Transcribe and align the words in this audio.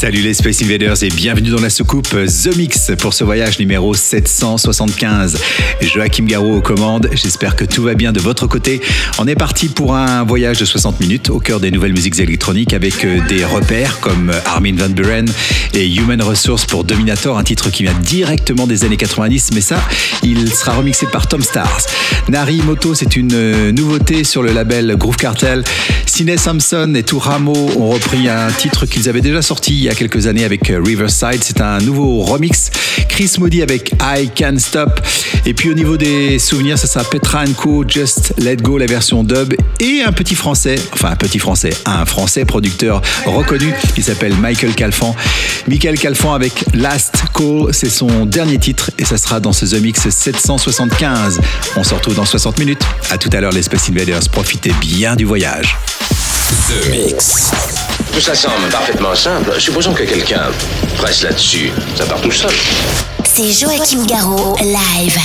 Salut 0.00 0.20
les 0.20 0.32
Space 0.32 0.62
Invaders 0.62 1.02
et 1.02 1.08
bienvenue 1.08 1.50
dans 1.50 1.60
la 1.60 1.70
soucoupe 1.70 2.10
The 2.10 2.56
Mix 2.56 2.92
pour 3.00 3.14
ce 3.14 3.24
voyage 3.24 3.58
numéro 3.58 3.94
775. 3.94 5.36
Joachim 5.80 6.24
Garraud 6.24 6.58
aux 6.58 6.60
commandes, 6.60 7.10
j'espère 7.12 7.56
que 7.56 7.64
tout 7.64 7.82
va 7.82 7.94
bien 7.94 8.12
de 8.12 8.20
votre 8.20 8.46
côté. 8.46 8.80
On 9.18 9.26
est 9.26 9.34
parti 9.34 9.66
pour 9.66 9.96
un 9.96 10.22
voyage 10.22 10.60
de 10.60 10.64
60 10.64 11.00
minutes 11.00 11.30
au 11.30 11.40
cœur 11.40 11.58
des 11.58 11.72
nouvelles 11.72 11.94
musiques 11.94 12.16
électroniques 12.20 12.74
avec 12.74 13.04
euh, 13.04 13.18
des 13.26 13.44
repères 13.44 13.98
comme 13.98 14.30
Armin 14.46 14.76
Van 14.76 14.88
Buren 14.88 15.26
et 15.74 15.92
Human 15.92 16.22
Resource 16.22 16.64
pour 16.64 16.84
Dominator, 16.84 17.36
un 17.36 17.42
titre 17.42 17.68
qui 17.68 17.82
vient 17.82 17.98
directement 18.00 18.68
des 18.68 18.84
années 18.84 18.96
90, 18.96 19.50
mais 19.54 19.60
ça, 19.60 19.82
il 20.22 20.48
sera 20.54 20.74
remixé 20.74 21.06
par 21.06 21.26
Tom 21.26 21.42
Stars. 21.42 21.86
Nari 22.28 22.62
Moto, 22.64 22.94
c'est 22.94 23.16
une 23.16 23.32
euh, 23.34 23.72
nouveauté 23.72 24.22
sur 24.22 24.44
le 24.44 24.52
label 24.52 24.94
Groove 24.96 25.16
Cartel. 25.16 25.64
Cine 26.06 26.36
Samson 26.36 26.94
et 26.94 27.02
Touramo 27.02 27.52
ont 27.76 27.90
repris 27.90 28.28
un 28.28 28.50
titre 28.50 28.86
qu'ils 28.86 29.08
avaient 29.08 29.20
déjà 29.20 29.42
sorti 29.42 29.87
y 29.88 29.90
a 29.90 29.94
quelques 29.94 30.26
années 30.26 30.44
avec 30.44 30.70
euh, 30.70 30.82
Riverside. 30.84 31.42
C'est 31.42 31.60
un 31.60 31.78
nouveau 31.78 32.20
remix. 32.20 32.70
Chris 33.08 33.32
Moody 33.38 33.62
avec 33.62 33.92
I 34.02 34.30
Can 34.36 34.56
Stop. 34.58 35.00
Et 35.46 35.54
puis 35.54 35.70
au 35.70 35.74
niveau 35.74 35.96
des 35.96 36.38
souvenirs, 36.38 36.78
ça 36.78 36.86
sera 36.86 37.04
Petra 37.04 37.44
Co, 37.56 37.84
Just 37.88 38.34
Let 38.38 38.56
Go, 38.56 38.76
la 38.76 38.86
version 38.86 39.24
dub. 39.24 39.54
Et 39.80 40.02
un 40.04 40.12
petit 40.12 40.34
français, 40.34 40.76
enfin 40.92 41.10
un 41.10 41.16
petit 41.16 41.38
français, 41.38 41.70
un 41.86 42.04
français 42.04 42.44
producteur 42.44 43.00
reconnu 43.24 43.72
qui 43.94 44.02
s'appelle 44.02 44.34
Michael 44.34 44.74
Calfan. 44.74 45.16
Michael 45.66 45.98
Calfan 45.98 46.34
avec 46.34 46.64
Last 46.74 47.14
Call, 47.34 47.72
c'est 47.72 47.90
son 47.90 48.26
dernier 48.26 48.58
titre 48.58 48.90
et 48.98 49.04
ça 49.04 49.16
sera 49.16 49.40
dans 49.40 49.52
ce 49.52 49.64
The 49.64 49.80
Mix 49.80 50.08
775. 50.08 51.40
On 51.76 51.84
se 51.84 51.94
retrouve 51.94 52.14
dans 52.14 52.26
60 52.26 52.58
minutes. 52.58 52.82
À 53.10 53.16
tout 53.16 53.30
à 53.32 53.40
l'heure 53.40 53.52
les 53.52 53.62
Space 53.62 53.88
Invaders. 53.88 54.28
Profitez 54.30 54.72
bien 54.80 55.16
du 55.16 55.24
voyage. 55.24 55.76
The 56.68 56.90
Mix. 56.90 57.87
Tout 58.18 58.24
ça 58.24 58.34
semble 58.34 58.68
parfaitement 58.68 59.14
simple. 59.14 59.60
Supposons 59.60 59.94
que 59.94 60.02
quelqu'un 60.02 60.50
presse 60.96 61.22
là-dessus. 61.22 61.70
Ça 61.94 62.04
part 62.04 62.20
tout 62.20 62.32
seul. 62.32 62.50
C'est 63.22 63.52
Joachim 63.52 64.04
Garraud, 64.06 64.56
live. 64.60 65.16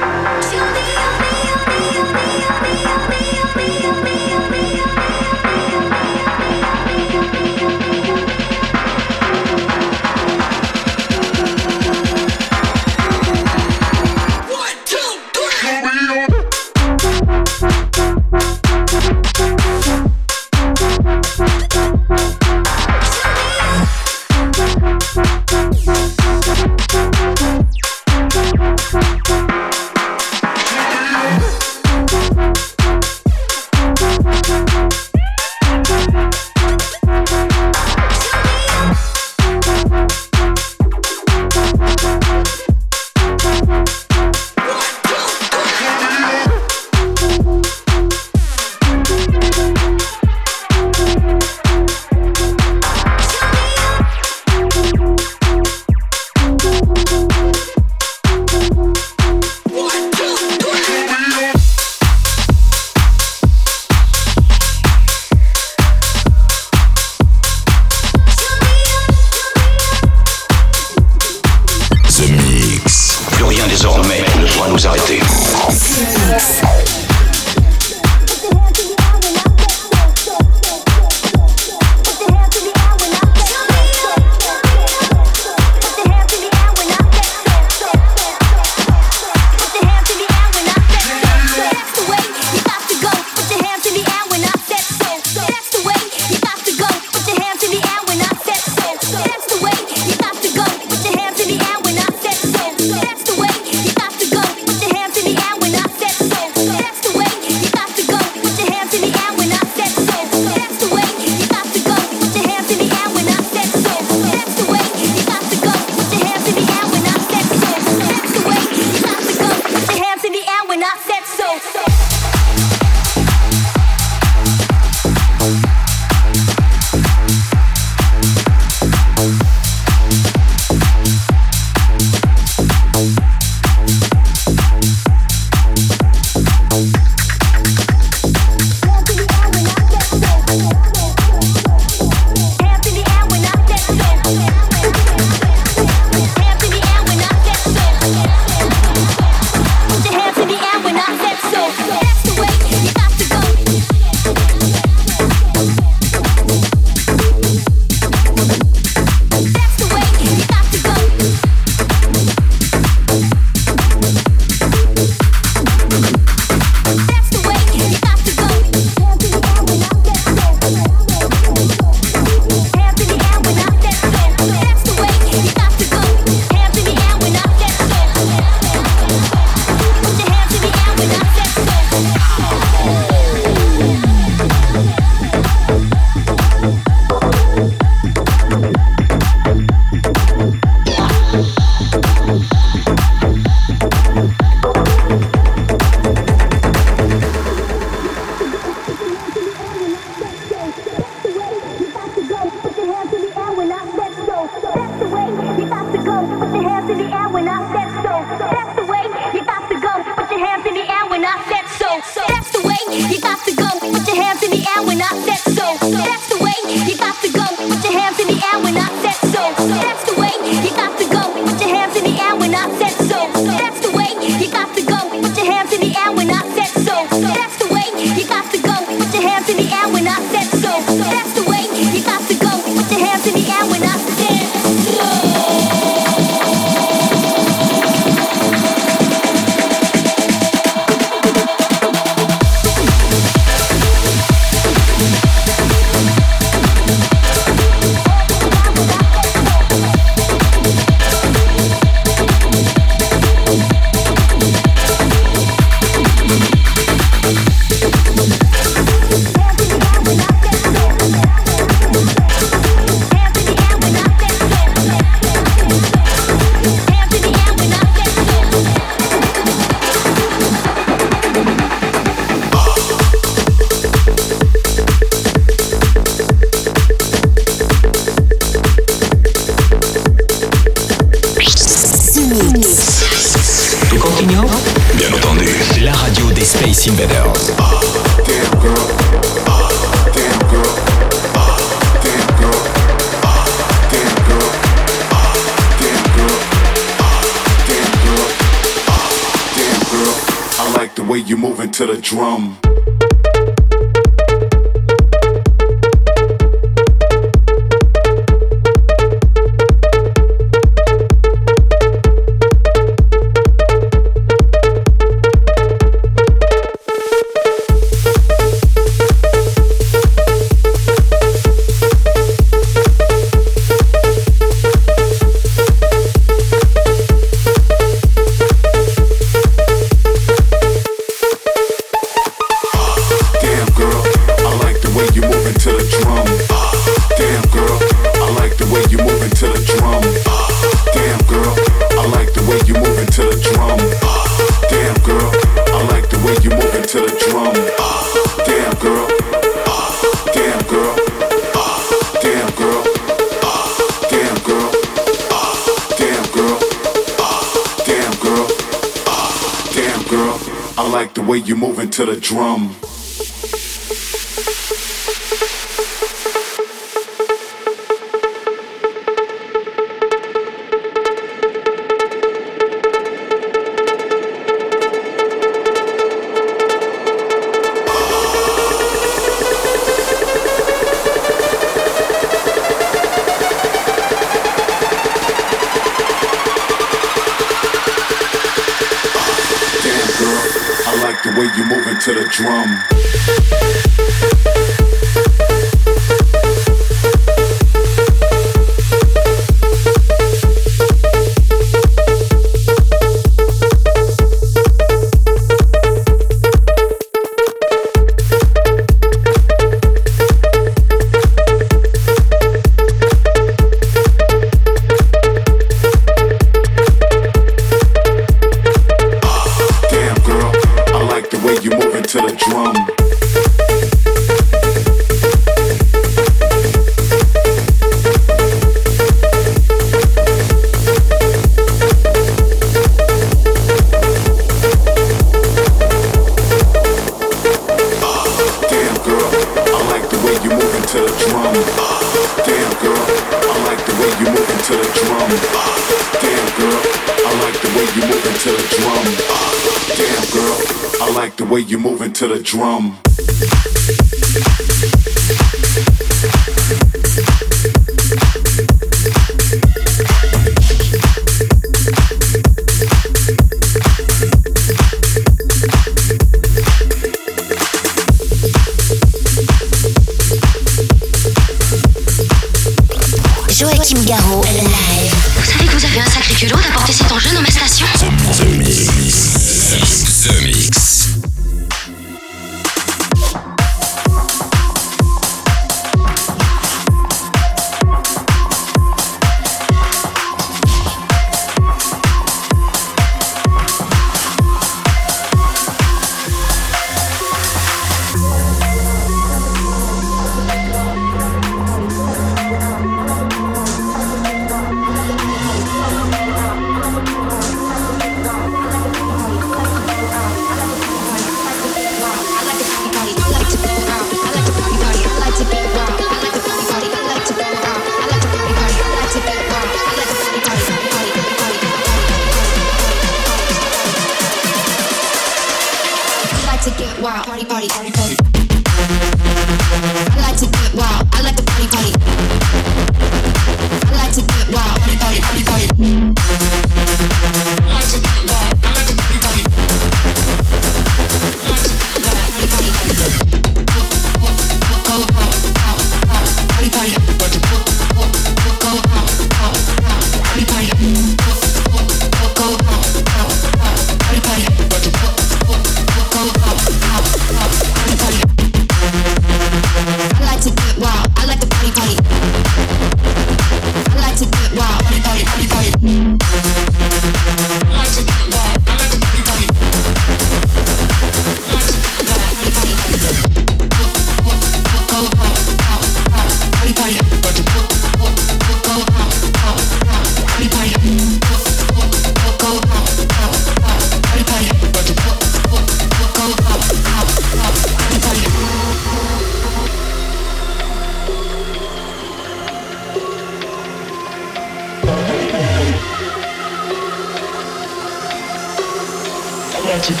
I 599.86 599.92
like 599.92 600.00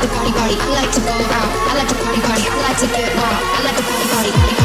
to 0.00 0.08
party, 0.08 0.32
party. 0.32 0.56
I 0.56 0.72
like 0.72 0.88
to 0.92 1.00
go 1.00 1.12
out. 1.12 1.50
I 1.68 1.74
like 1.76 1.88
to 1.88 1.94
party, 1.94 2.20
party. 2.24 2.48
I 2.48 2.56
like 2.62 2.78
to 2.80 2.86
get 2.88 3.14
wild. 3.20 3.44
I 3.44 3.60
like 3.64 3.76
to 3.76 3.82
party, 3.82 4.08
party. 4.08 4.30
party. 4.32 4.59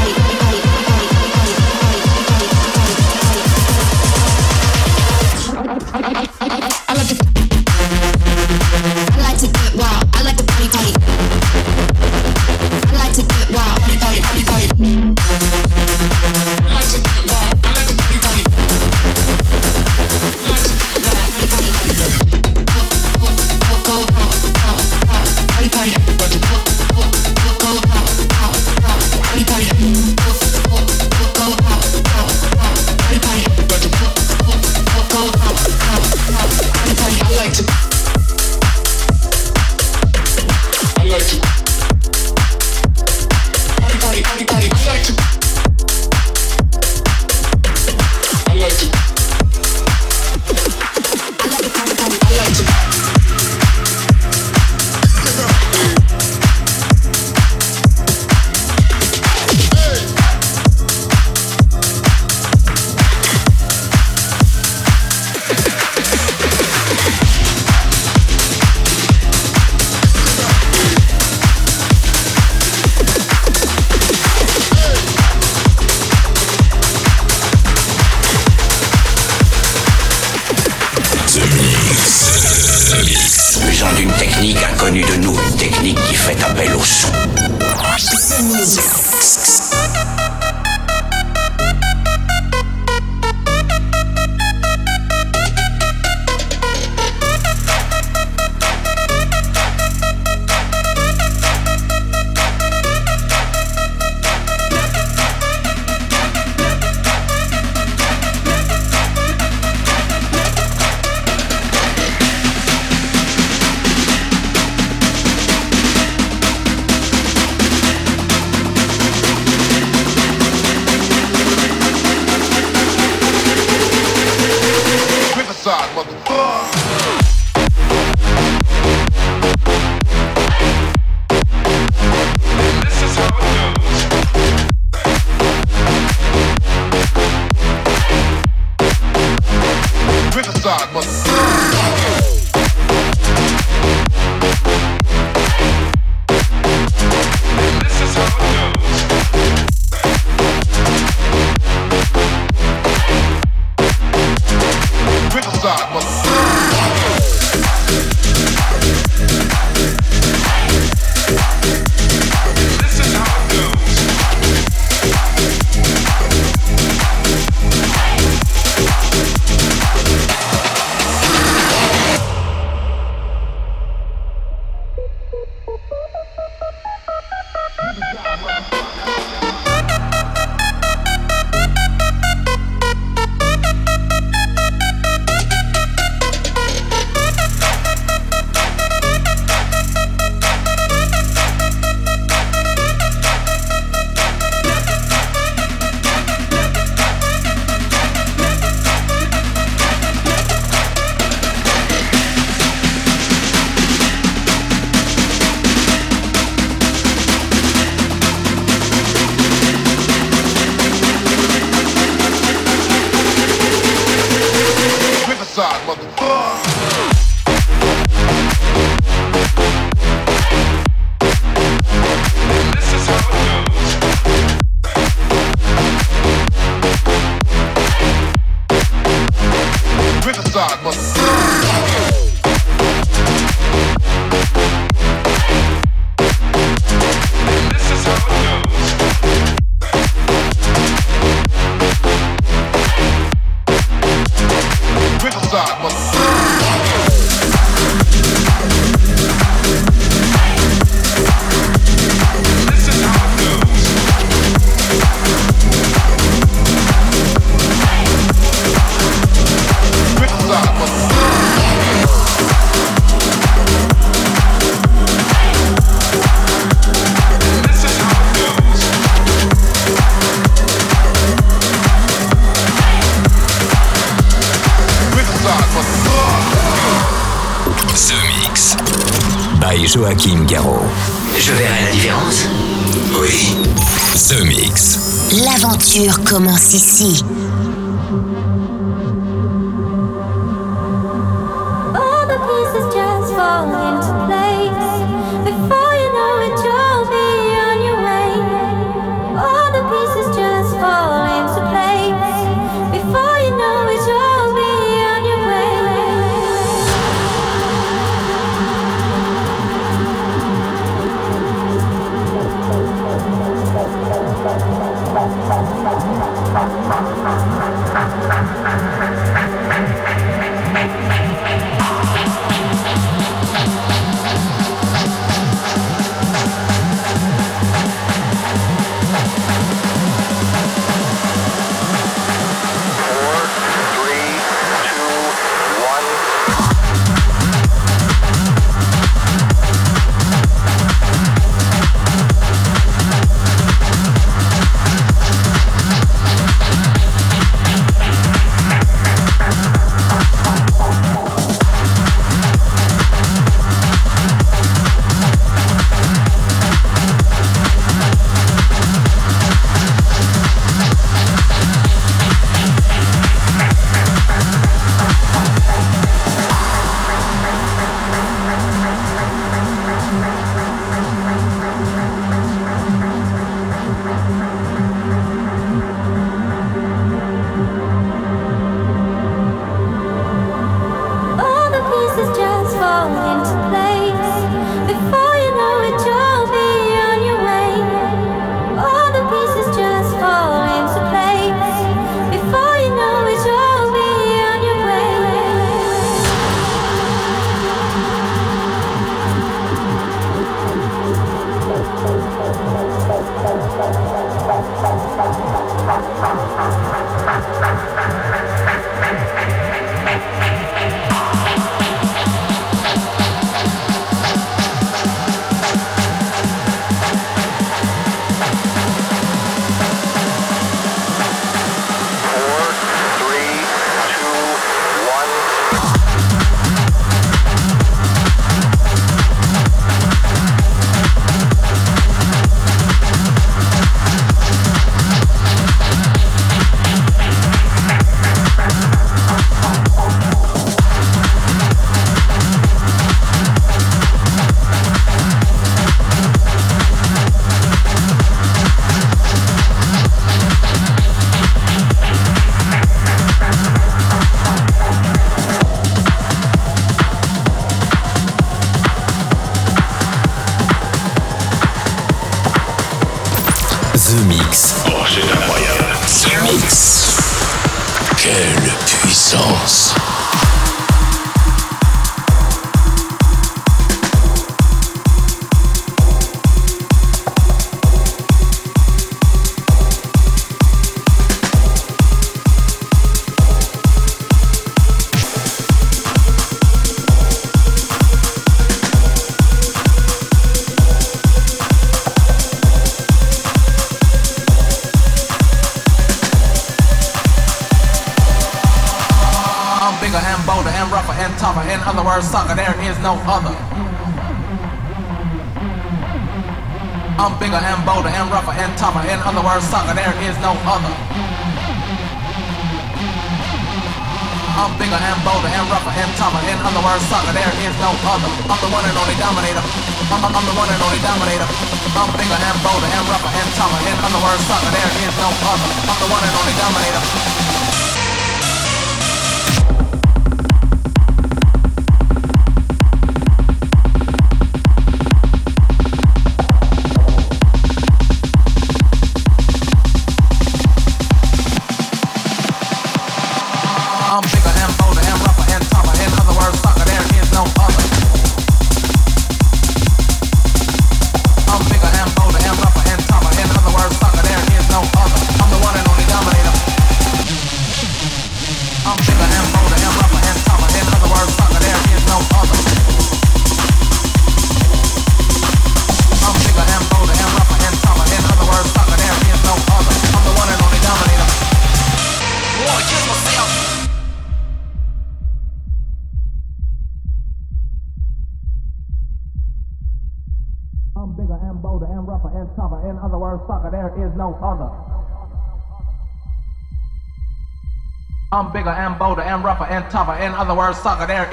électronique 84.46 84.64
a 84.64 84.78
connu 84.78 85.02
de 85.02 85.16
nous 85.24 85.34
une 85.34 85.56
technique 85.58 86.00
qui 86.08 86.16
fait 86.16 86.42
appel 86.44 86.74
au 86.76 86.84
son. 86.84 87.08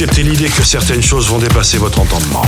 Accepter 0.00 0.22
l'idée 0.22 0.48
que 0.48 0.62
certaines 0.62 1.02
choses 1.02 1.28
vont 1.28 1.38
dépasser 1.38 1.76
votre 1.76 1.98
entendement. 1.98 2.42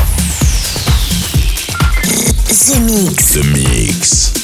The 2.47 2.79
Mix. 2.79 3.33
The 3.33 3.45
Mix. 3.45 4.40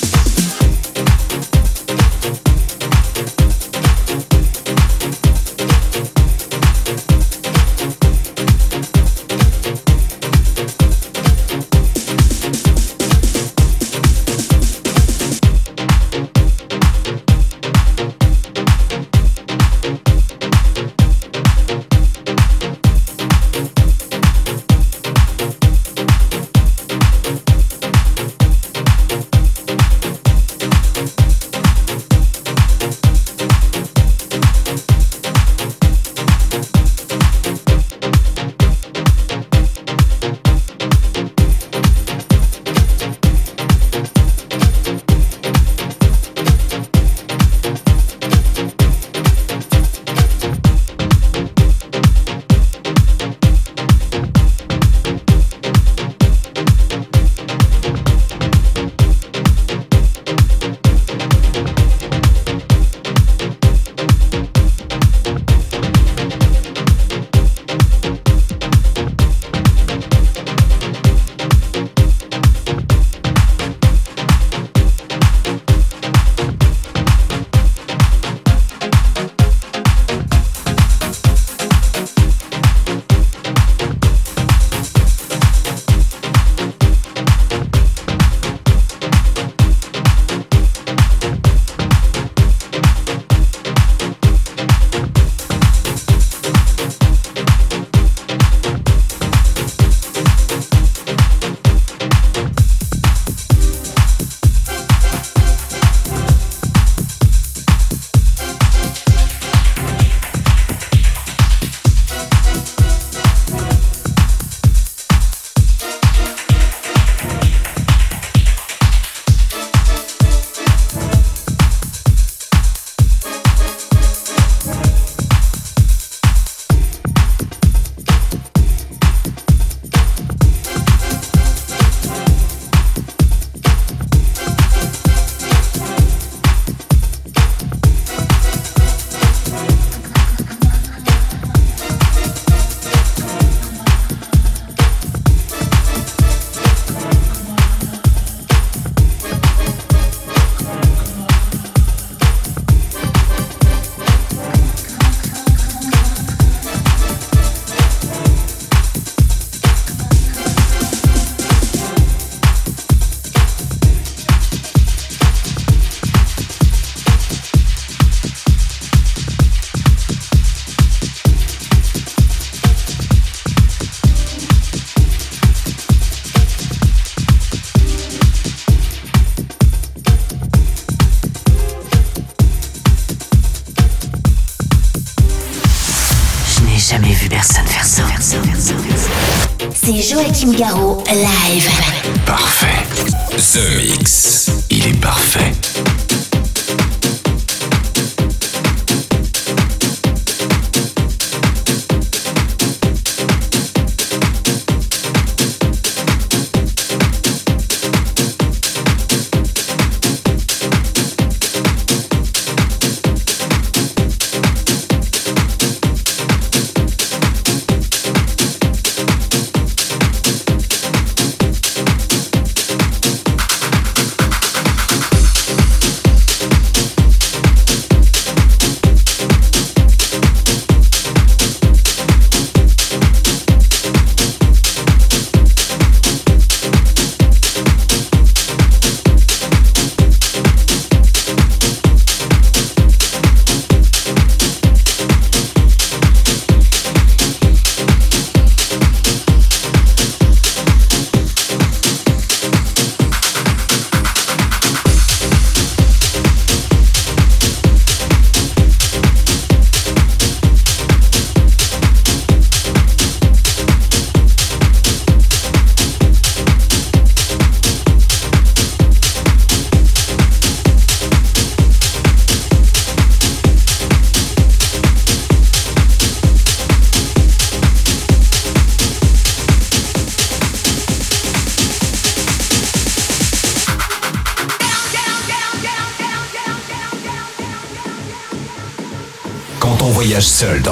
C'est 190.47 190.86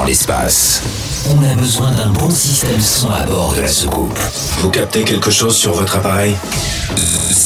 dans 0.05 0.09
l'espace. 0.09 0.83
On 1.31 1.43
a 1.43 1.55
besoin 1.55 1.91
d'un 1.93 2.11
bon 2.11 2.31
système 2.31 2.81
son 2.81 3.11
à 3.11 3.25
bord 3.25 3.55
de 3.55 3.63
la 3.63 3.69
soucoupe. 3.69 4.19
Vous 4.61 4.69
captez 4.69 5.03
quelque 5.03 5.31
chose 5.31 5.57
sur 5.57 5.73
votre 5.73 5.97
appareil? 5.97 6.37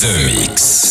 The 0.00 0.24
Mix. 0.26 0.87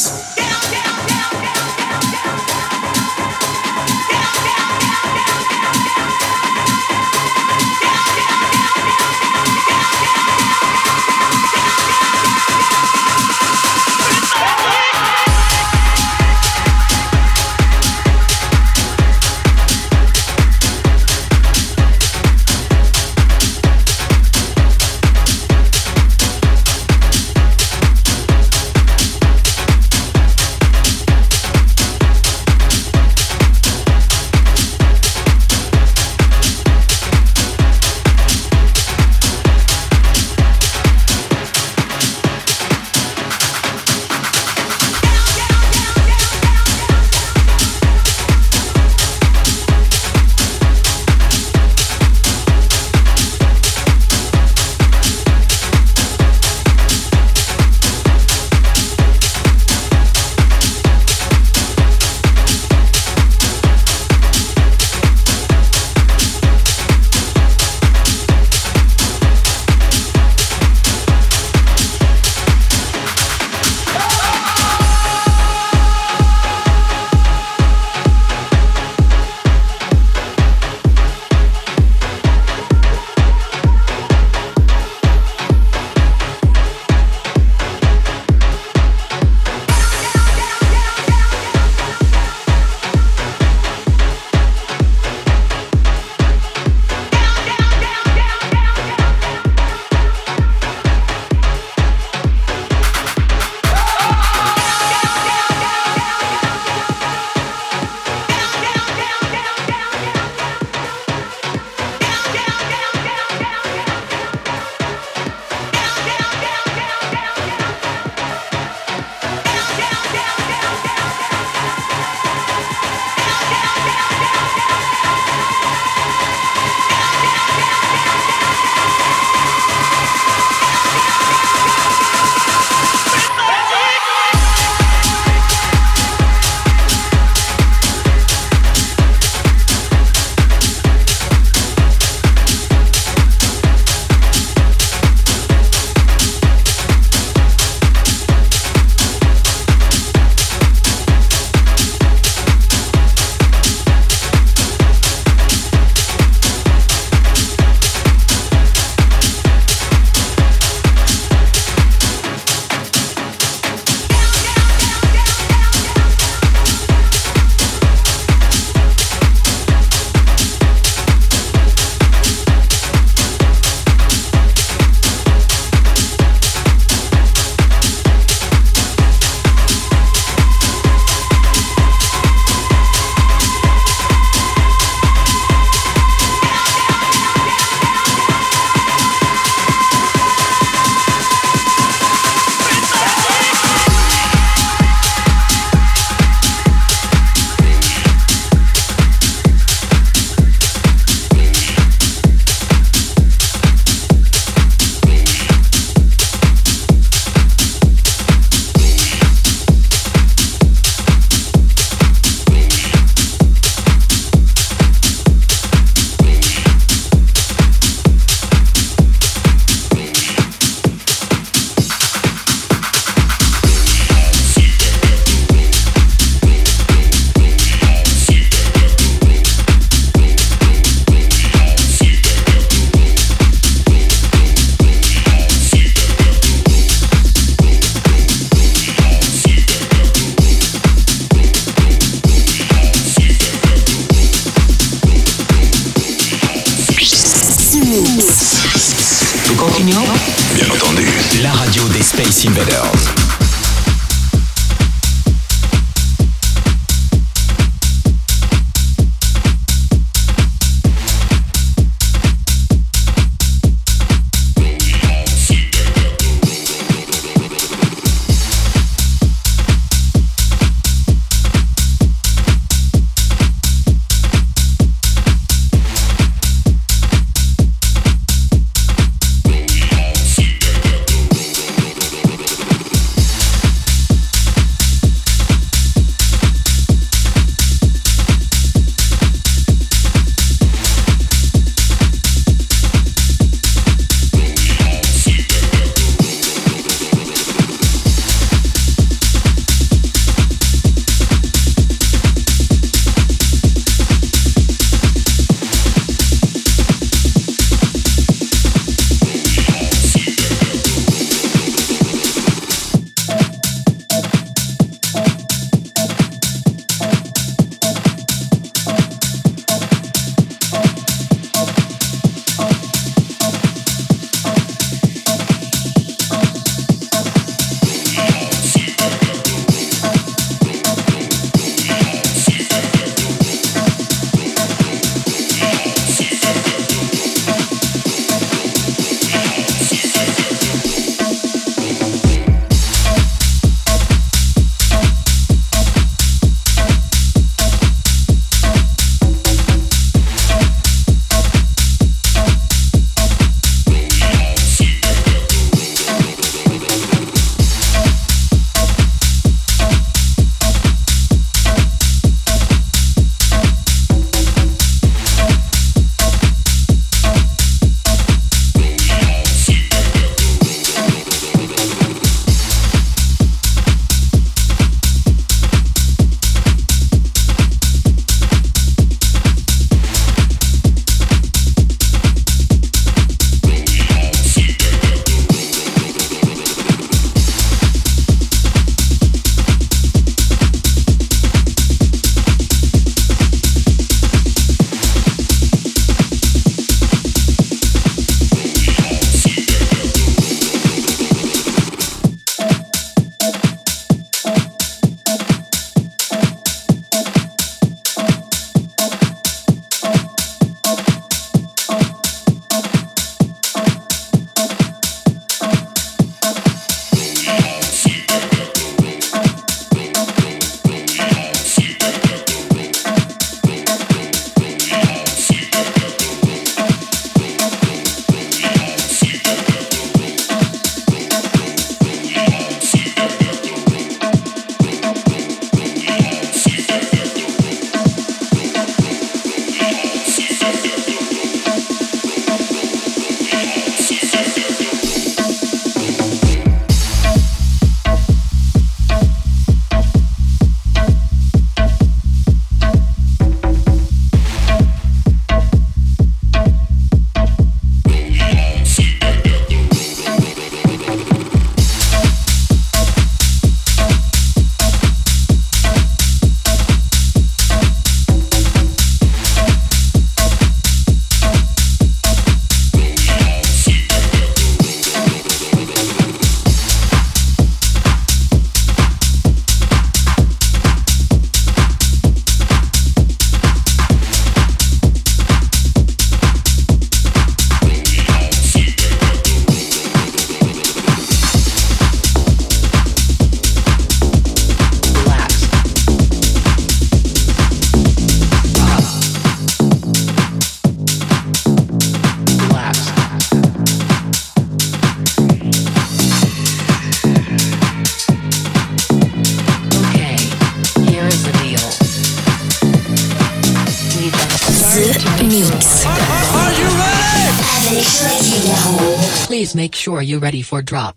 Sure 520.07 520.21
you're 520.21 520.39
ready 520.39 520.61
for 520.61 520.81
drop. 520.81 521.16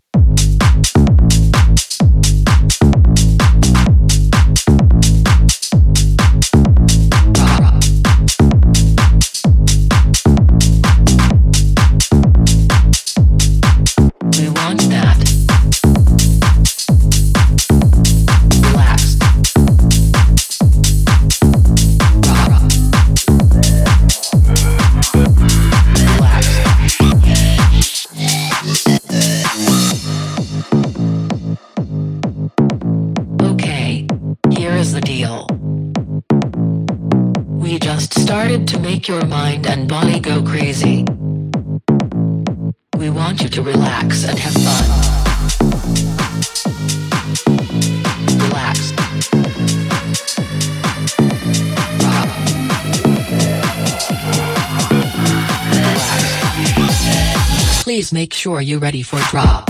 Please 58.01 58.15
make 58.15 58.33
sure 58.33 58.63
you're 58.63 58.79
ready 58.79 59.03
for 59.03 59.19
drop. 59.29 59.69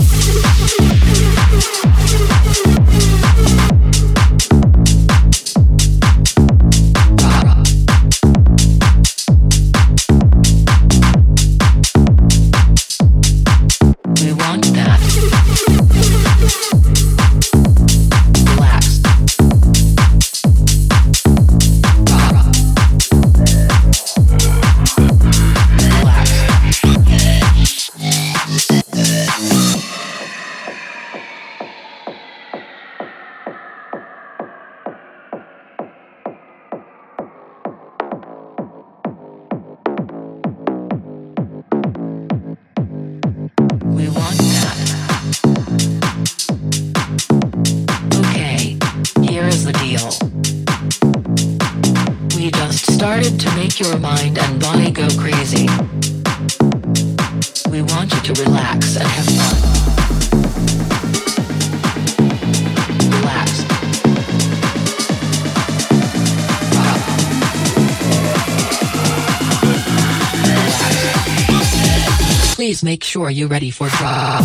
make 72.91 73.05
sure 73.05 73.31
you're 73.31 73.47
ready 73.47 73.71
for 73.71 73.87
drop. 73.89 74.45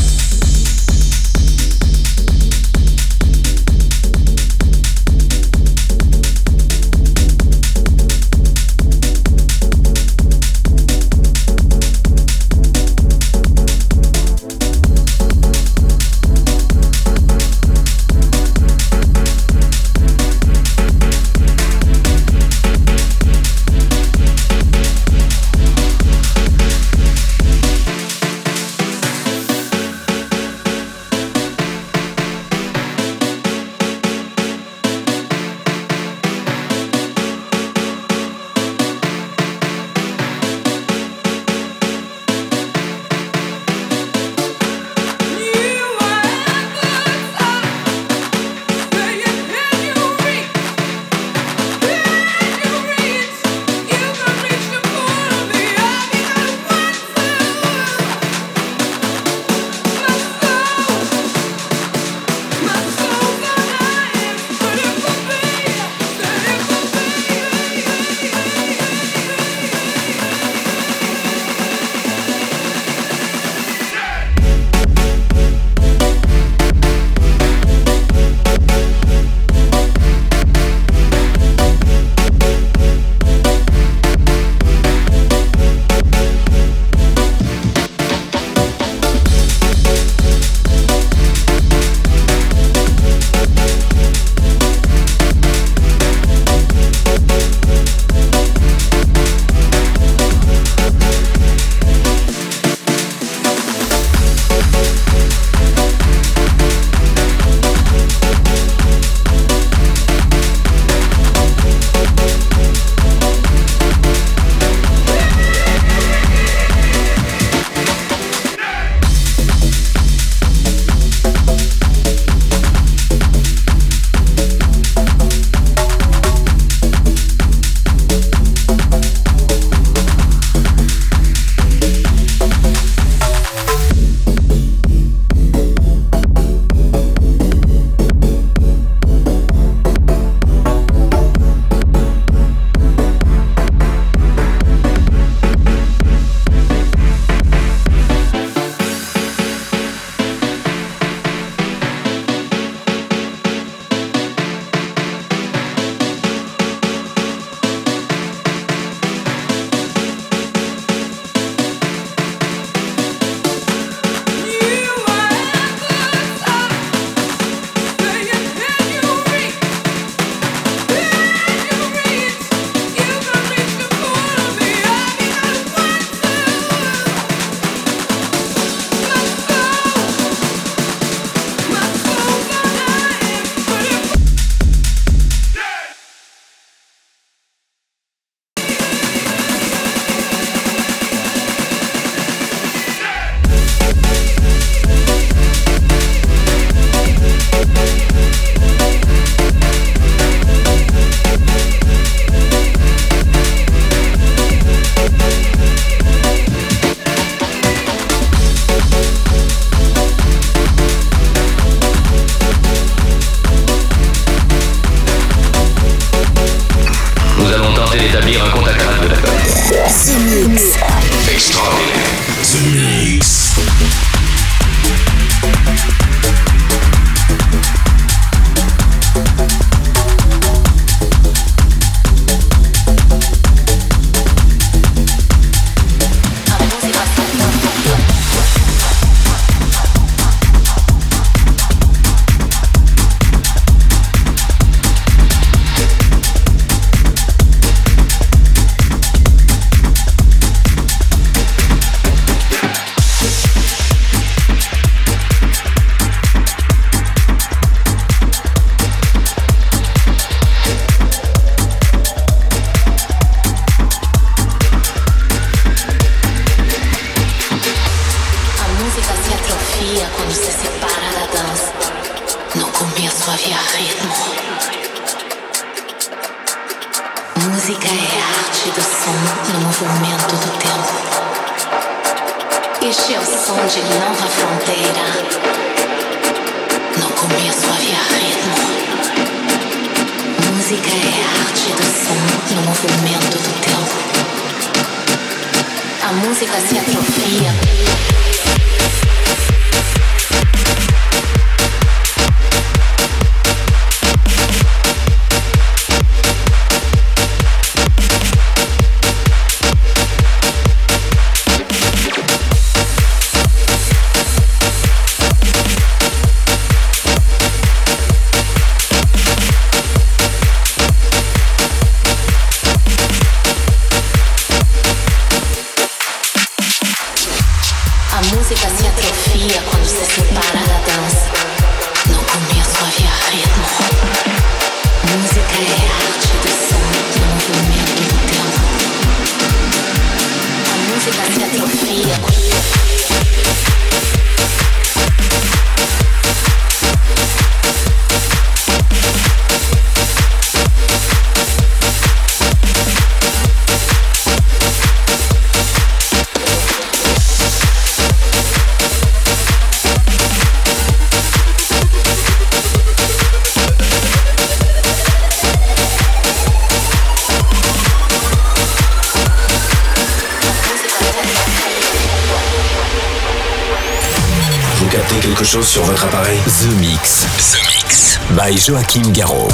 Sur 375.59 375.83
votre 375.83 376.05
appareil 376.05 376.39
The 376.45 376.79
Mix. 376.79 377.25
The 377.51 377.57
Mix. 377.67 378.19
By 378.37 378.57
Joachim 378.57 379.11
Garraud. 379.11 379.49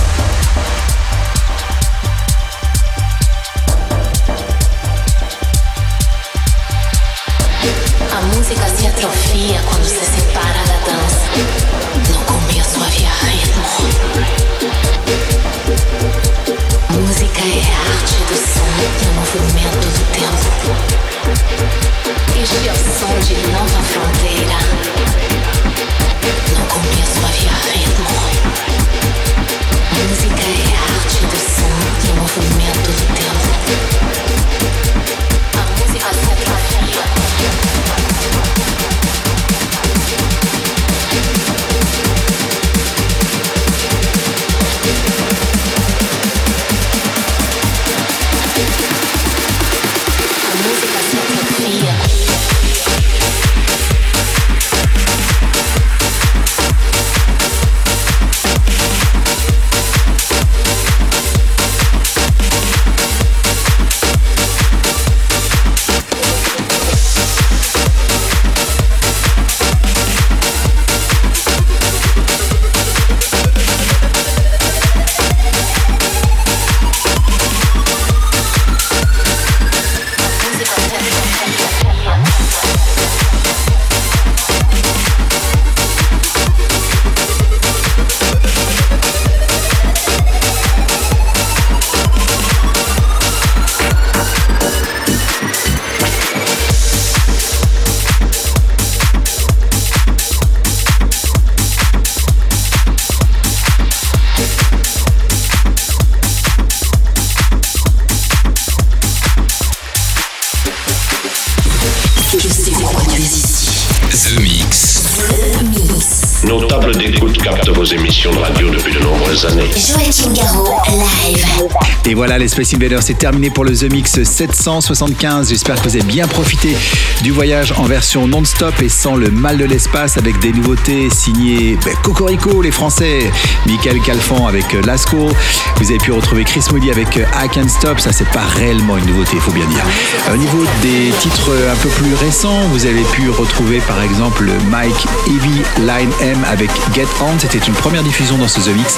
Les 122.40 122.48
Space 122.50 122.74
Invaders, 122.74 123.02
c'est 123.02 123.18
terminé 123.18 123.50
pour 123.50 123.64
le 123.64 123.76
The 123.76 123.92
Mix 123.92 124.22
775. 124.22 125.50
J'espère 125.50 125.76
que 125.76 125.88
vous 125.88 125.96
avez 125.96 126.06
bien 126.06 126.28
profité 126.28 126.76
du 127.24 127.32
voyage 127.32 127.74
en 127.78 127.84
version 127.84 128.28
non-stop 128.28 128.80
et 128.82 128.90
sans 128.90 129.16
le 129.16 129.32
mal 129.32 129.58
de 129.58 129.66
l'espace 129.66 130.18
avec 130.18 130.38
des 130.40 130.52
nouveautés 130.52 131.10
signées 131.10 131.78
ben, 131.84 131.96
Cocorico, 132.04 132.62
les 132.62 132.72
Français, 132.72 133.32
Michael 133.66 134.02
Calfan 134.02 134.46
avec 134.46 134.76
euh, 134.76 134.82
Lasco. 134.82 135.30
Vous 135.78 135.90
avez 135.90 135.98
pu 135.98 136.12
retrouver 136.12 136.44
Chris 136.44 136.64
Moody 136.72 136.92
avec 136.92 137.18
euh, 137.18 137.26
I 137.44 137.50
Can't 137.50 137.70
Stop. 137.70 138.00
Ça, 138.00 138.12
c'est 138.12 138.30
pas 138.30 138.46
réellement 138.56 138.98
une 138.98 139.06
nouveauté, 139.06 139.32
il 139.36 139.42
faut 139.42 139.52
bien 139.52 139.66
dire. 139.66 139.84
Au 140.32 140.38
niveau 140.38 140.64
des 140.82 141.12
titres 141.20 141.52
un 141.72 141.76
peu 141.78 141.90
plus 141.90 142.14
récents, 142.14 142.68
vous 142.72 142.86
avez 142.86 143.04
pu 143.14 143.30
retrouver 143.30 143.80
par 143.88 144.02
exemple 144.02 144.50
Mike 144.70 145.08
Evie 145.28 145.64
Line 145.80 146.12
M 146.22 146.46
avec 146.52 146.70
Get 146.94 147.08
On. 147.22 147.40
C'était 147.40 147.66
une 147.66 147.74
première 147.74 148.04
diffusion 148.04 148.38
dans 148.38 148.48
ce 148.48 148.60
The 148.60 148.76
Mix 148.76 148.98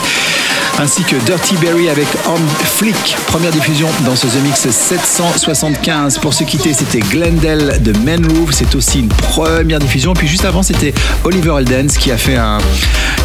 ainsi 0.79 1.03
que 1.03 1.17
Dirty 1.25 1.55
Berry 1.57 1.89
avec 1.89 2.07
On 2.27 2.37
Flick, 2.63 3.17
première 3.27 3.51
diffusion 3.51 3.87
dans 4.05 4.15
ce 4.15 4.27
The 4.27 4.41
Mix 4.43 4.69
775. 4.69 6.19
Pour 6.19 6.33
se 6.33 6.45
quitter, 6.45 6.73
c'était 6.73 7.01
Glendale 7.01 7.81
de 7.81 7.93
Roof, 8.39 8.51
c'est 8.53 8.73
aussi 8.75 8.99
une 8.99 9.09
première 9.09 9.79
diffusion. 9.79 10.13
Puis 10.13 10.27
juste 10.27 10.45
avant, 10.45 10.63
c'était 10.63 10.93
Oliver 11.25 11.55
Eldens 11.59 11.97
qui 11.99 12.11
a 12.11 12.17
fait 12.17 12.37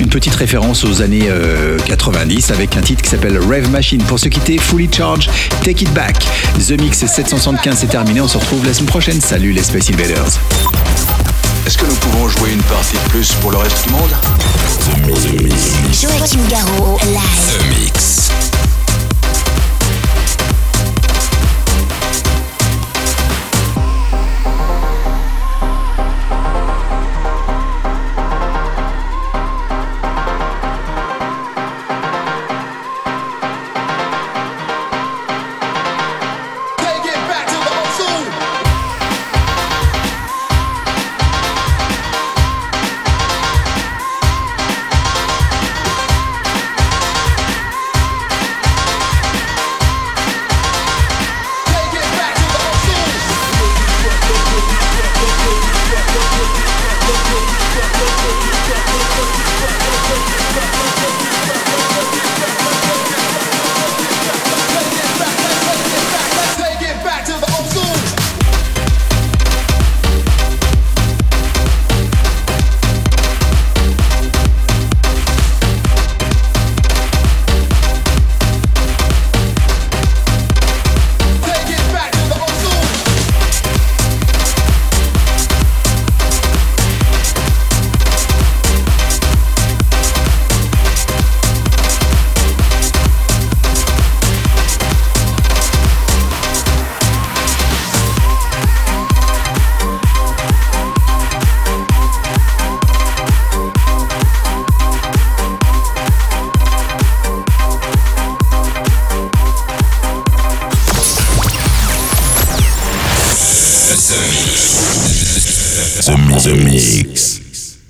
une 0.01 0.09
petite 0.09 0.35
référence 0.35 0.85
aux 0.85 1.01
années 1.01 1.29
90 1.87 2.51
euh, 2.51 2.55
avec 2.55 2.77
un 2.77 2.81
titre 2.81 3.03
qui 3.03 3.11
s'appelle 3.11 3.39
Rave 3.39 3.71
Machine. 3.71 4.03
Pour 4.03 4.19
se 4.19 4.29
quitter, 4.29 4.59
Fully 4.59 4.89
Charge, 4.93 5.31
Take 5.63 5.85
It 5.85 5.93
Back. 5.93 6.17
The 6.59 6.81
Mix 6.81 6.99
775 7.07 7.79
c'est 7.79 7.87
terminé, 7.87 8.21
on 8.21 8.29
se 8.29 8.39
retrouve 8.39 8.67
la 8.67 8.75
semaine 8.75 8.89
prochaine. 8.89 9.21
Salut 9.21 9.53
les 9.53 9.63
Space 9.63 9.91
Invaders. 9.91 11.24
Est-ce 11.67 11.79
que 11.79 11.87
nous 11.87 11.95
pouvons 11.95 12.29
jouer 12.29 12.53
une 12.53 12.63
partie 12.65 12.95
de 12.95 13.09
plus 13.09 13.33
pour 13.41 13.51
le 13.51 13.57
reste 13.57 13.87
du 13.87 13.93
monde? 13.95 14.15
Joachim 15.93 16.47
Garraud, 16.51 16.99
live. 17.07 17.59
The 17.59 17.65
Mix. 17.69 18.44